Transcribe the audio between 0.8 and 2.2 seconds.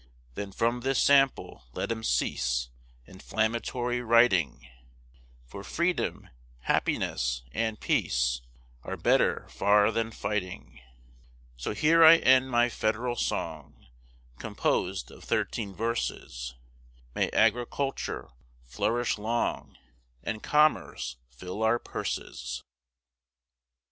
sample, let 'em